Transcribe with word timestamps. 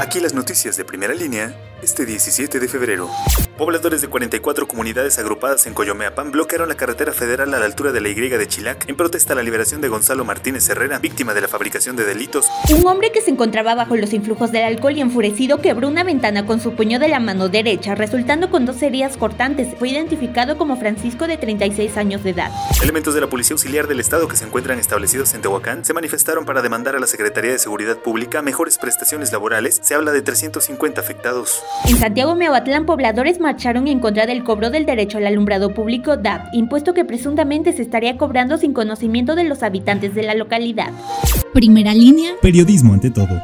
Aquí 0.00 0.18
las 0.18 0.32
noticias 0.32 0.78
de 0.78 0.86
primera 0.86 1.12
línea 1.12 1.54
este 1.82 2.06
17 2.06 2.60
de 2.60 2.68
febrero. 2.68 3.10
Pobladores 3.56 4.00
de 4.00 4.08
44 4.08 4.66
comunidades 4.66 5.18
agrupadas 5.18 5.66
en 5.66 5.74
Coyomeapan 5.74 6.30
bloquearon 6.30 6.68
la 6.68 6.76
carretera 6.76 7.12
federal 7.12 7.52
a 7.52 7.58
la 7.58 7.66
altura 7.66 7.92
de 7.92 8.00
la 8.00 8.08
Y 8.08 8.14
de 8.14 8.48
Chilac 8.48 8.88
en 8.88 8.96
protesta 8.96 9.34
a 9.34 9.36
la 9.36 9.42
liberación 9.42 9.80
de 9.80 9.88
Gonzalo 9.88 10.24
Martínez 10.24 10.68
Herrera, 10.68 10.98
víctima 10.98 11.34
de 11.34 11.42
la 11.42 11.48
fabricación 11.48 11.96
de 11.96 12.04
delitos. 12.04 12.46
Un 12.74 12.86
hombre 12.86 13.12
que 13.12 13.20
se 13.20 13.30
encontraba 13.30 13.74
bajo 13.74 13.96
los 13.96 14.12
influjos 14.12 14.52
del 14.52 14.64
alcohol 14.64 14.96
y 14.96 15.00
enfurecido 15.00 15.60
quebró 15.60 15.88
una 15.88 16.04
ventana 16.04 16.46
con 16.46 16.60
su 16.60 16.74
puño 16.74 16.98
de 16.98 17.08
la 17.08 17.20
mano 17.20 17.48
derecha, 17.48 17.94
resultando 17.94 18.50
con 18.50 18.66
dos 18.66 18.80
heridas 18.82 19.16
cortantes. 19.16 19.68
Fue 19.78 19.90
identificado 19.90 20.56
como 20.56 20.76
Francisco 20.76 21.26
de 21.26 21.36
36 21.36 21.96
años 21.96 22.22
de 22.24 22.30
edad. 22.30 22.50
Elementos 22.82 23.14
de 23.14 23.20
la 23.20 23.28
Policía 23.28 23.54
Auxiliar 23.54 23.86
del 23.86 24.00
Estado 24.00 24.28
que 24.28 24.36
se 24.36 24.44
encuentran 24.44 24.78
establecidos 24.78 25.34
en 25.34 25.42
Tehuacán 25.42 25.84
se 25.84 25.92
manifestaron 25.92 26.44
para 26.44 26.62
demandar 26.62 26.96
a 26.96 27.00
la 27.00 27.06
Secretaría 27.06 27.52
de 27.52 27.58
Seguridad 27.58 27.98
Pública 27.98 28.42
mejores 28.42 28.78
prestaciones 28.78 29.32
laborales. 29.32 29.80
Se 29.82 29.94
habla 29.94 30.12
de 30.12 30.22
350 30.22 31.00
afectados. 31.00 31.62
En 31.88 31.96
Santiago 31.96 32.34
Mehuatlán, 32.34 32.86
pobladores 32.86 33.40
marcharon 33.40 33.88
en 33.88 34.00
contra 34.00 34.26
del 34.26 34.44
cobro 34.44 34.70
del 34.70 34.86
derecho 34.86 35.18
al 35.18 35.26
alumbrado 35.26 35.74
público 35.74 36.16
DAP, 36.16 36.52
impuesto 36.52 36.94
que 36.94 37.04
presuntamente 37.04 37.72
se 37.72 37.82
estaría 37.82 38.16
cobrando 38.16 38.58
sin 38.58 38.72
conocimiento 38.72 39.34
de 39.34 39.44
los 39.44 39.62
habitantes 39.62 40.14
de 40.14 40.22
la 40.22 40.34
localidad. 40.34 40.90
Primera 41.52 41.94
línea. 41.94 42.32
Periodismo 42.40 42.94
ante 42.94 43.10
todo. 43.10 43.40